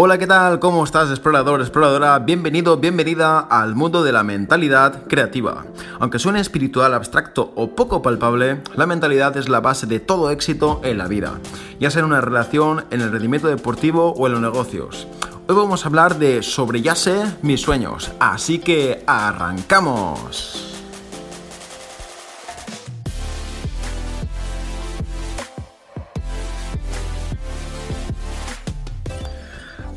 [0.00, 0.60] Hola, ¿qué tal?
[0.60, 2.16] ¿Cómo estás, explorador, exploradora?
[2.20, 5.64] Bienvenido, bienvenida al mundo de la mentalidad creativa.
[5.98, 10.80] Aunque suene espiritual, abstracto o poco palpable, la mentalidad es la base de todo éxito
[10.84, 11.40] en la vida,
[11.80, 15.08] ya sea en una relación, en el rendimiento deportivo o en los negocios.
[15.48, 20.67] Hoy vamos a hablar de sobre ya sé mis sueños, así que arrancamos.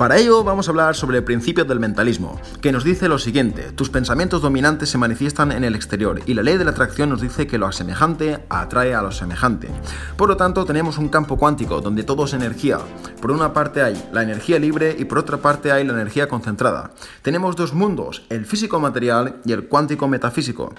[0.02, 3.72] Para ello vamos a hablar sobre el principio del mentalismo, que nos dice lo siguiente,
[3.72, 7.22] tus pensamientos dominantes se manifiestan en el exterior y la ley de la atracción nos
[7.22, 9.70] dice que lo semejante atrae a lo semejante.
[10.18, 12.80] Por lo tanto tenemos un campo cuántico donde todo es energía.
[13.22, 16.90] Por una parte hay la energía libre y por otra parte hay la energía concentrada.
[17.22, 20.74] Tenemos dos mundos, el físico material y el cuántico metafísico.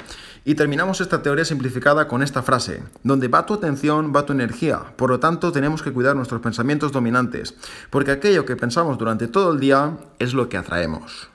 [0.44, 4.80] Y terminamos esta teoría simplificada con esta frase, donde va tu atención va tu energía,
[4.96, 7.54] por lo tanto tenemos que cuidar nuestros pensamientos dominantes,
[7.90, 11.28] porque aquello que pensamos durante durante todo el día es lo que atraemos.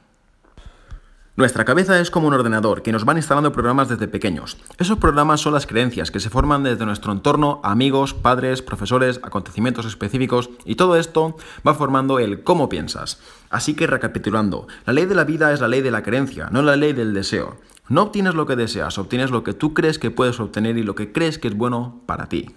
[1.36, 4.58] Nuestra cabeza es como un ordenador que nos van instalando programas desde pequeños.
[4.80, 9.86] Esos programas son las creencias que se forman desde nuestro entorno, amigos, padres, profesores, acontecimientos
[9.86, 13.20] específicos y todo esto va formando el cómo piensas.
[13.52, 16.64] Así que recapitulando, la ley de la vida es la ley de la creencia, no
[16.64, 17.58] la ley del deseo.
[17.90, 20.96] No obtienes lo que deseas, obtienes lo que tú crees que puedes obtener y lo
[20.96, 22.56] que crees que es bueno para ti.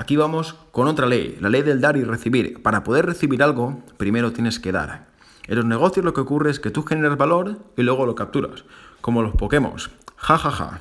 [0.00, 2.62] Aquí vamos con otra ley, la ley del dar y recibir.
[2.62, 5.08] Para poder recibir algo, primero tienes que dar.
[5.46, 8.64] En los negocios lo que ocurre es que tú generas valor y luego lo capturas,
[9.02, 9.74] como los Pokémon.
[10.16, 10.80] Ja, ja, ja.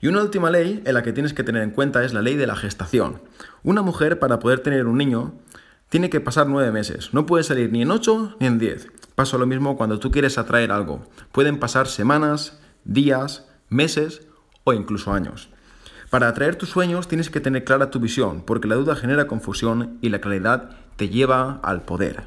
[0.00, 2.34] Y una última ley en la que tienes que tener en cuenta es la ley
[2.34, 3.22] de la gestación.
[3.62, 5.34] Una mujer para poder tener un niño
[5.90, 7.14] tiene que pasar nueve meses.
[7.14, 8.88] No puede salir ni en ocho ni en diez.
[9.14, 11.06] Pasa lo mismo cuando tú quieres atraer algo.
[11.30, 14.22] Pueden pasar semanas, días, meses
[14.64, 15.50] o incluso años.
[16.10, 19.96] Para atraer tus sueños tienes que tener clara tu visión, porque la duda genera confusión
[20.02, 22.24] y la claridad te lleva al poder.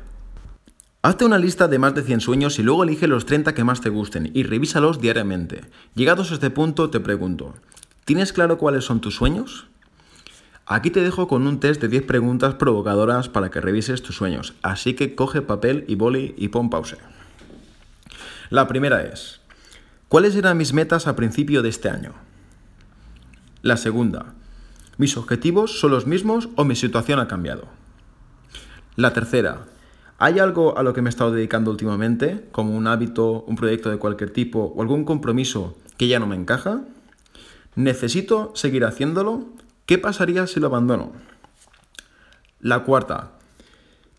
[1.02, 3.82] Hazte una lista de más de 100 sueños y luego elige los 30 que más
[3.82, 5.66] te gusten y revísalos diariamente.
[5.96, 7.56] Llegados a este punto te pregunto,
[8.06, 9.68] ¿tienes claro cuáles son tus sueños?
[10.66, 14.54] Aquí te dejo con un test de 10 preguntas provocadoras para que revises tus sueños,
[14.62, 16.96] así que coge papel y boli y pon pause.
[18.50, 19.42] La primera es,
[20.08, 22.14] ¿cuáles eran mis metas a principio de este año?
[23.64, 24.34] La segunda,
[24.98, 27.70] ¿mis objetivos son los mismos o mi situación ha cambiado?
[28.98, 29.62] La tercera,
[30.18, 33.90] ¿hay algo a lo que me he estado dedicando últimamente, como un hábito, un proyecto
[33.90, 36.82] de cualquier tipo o algún compromiso que ya no me encaja?
[37.76, 39.46] ¿Necesito seguir haciéndolo?
[39.86, 41.14] ¿Qué pasaría si lo abandono?
[42.60, 43.32] La cuarta,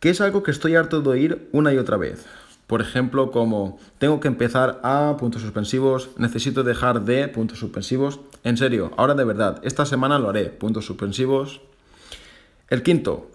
[0.00, 2.24] ¿qué es algo que estoy harto de oír una y otra vez?
[2.66, 8.20] Por ejemplo, como tengo que empezar a puntos suspensivos, necesito dejar de puntos suspensivos.
[8.42, 11.60] En serio, ahora de verdad, esta semana lo haré, puntos suspensivos.
[12.70, 13.30] El quinto,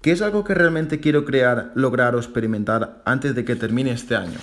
[0.00, 4.16] ¿qué es algo que realmente quiero crear, lograr o experimentar antes de que termine este
[4.16, 4.38] año?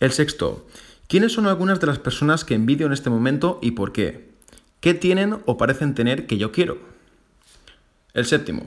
[0.00, 0.66] El sexto,
[1.06, 4.34] ¿quiénes son algunas de las personas que envidio en este momento y por qué?
[4.80, 6.78] ¿Qué tienen o parecen tener que yo quiero?
[8.12, 8.66] El séptimo,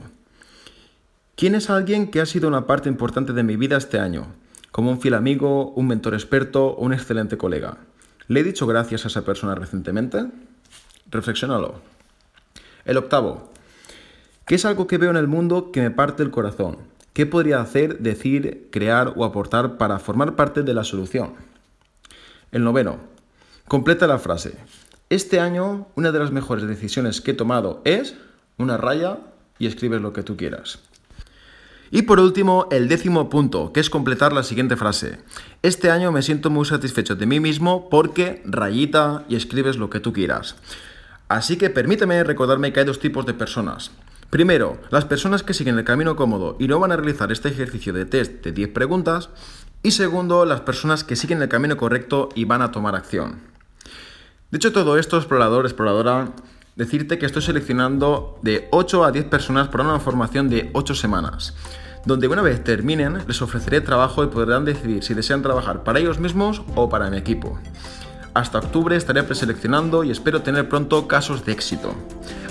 [1.40, 4.26] ¿Quién es alguien que ha sido una parte importante de mi vida este año?
[4.72, 7.78] Como un fiel amigo, un mentor experto o un excelente colega.
[8.28, 10.26] ¿Le he dicho gracias a esa persona recientemente?
[11.10, 11.80] Reflexionalo.
[12.84, 13.50] El octavo.
[14.44, 16.76] ¿Qué es algo que veo en el mundo que me parte el corazón?
[17.14, 21.32] ¿Qué podría hacer, decir, crear o aportar para formar parte de la solución?
[22.52, 22.98] El noveno.
[23.66, 24.58] Completa la frase.
[25.08, 28.14] Este año una de las mejores decisiones que he tomado es
[28.58, 29.20] una raya
[29.58, 30.80] y escribes lo que tú quieras.
[31.90, 35.18] Y por último, el décimo punto, que es completar la siguiente frase.
[35.62, 39.98] Este año me siento muy satisfecho de mí mismo porque rayita y escribes lo que
[39.98, 40.54] tú quieras.
[41.28, 43.90] Así que permíteme recordarme que hay dos tipos de personas.
[44.30, 47.92] Primero, las personas que siguen el camino cómodo y no van a realizar este ejercicio
[47.92, 49.28] de test de 10 preguntas.
[49.82, 53.40] Y segundo, las personas que siguen el camino correcto y van a tomar acción.
[54.52, 56.32] Dicho todo esto, explorador, exploradora,
[56.80, 61.54] decirte que estoy seleccionando de 8 a 10 personas para una formación de 8 semanas,
[62.06, 66.18] donde una vez terminen les ofreceré trabajo y podrán decidir si desean trabajar para ellos
[66.18, 67.58] mismos o para mi equipo.
[68.32, 71.94] Hasta octubre estaré preseleccionando y espero tener pronto casos de éxito.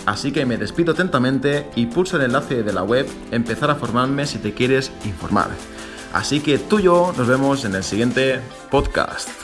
[0.05, 4.27] Así que me despido atentamente y pulsa el enlace de la web empezar a formarme
[4.27, 5.49] si te quieres informar.
[6.13, 9.38] Así que tú y yo nos vemos en el siguiente podcast.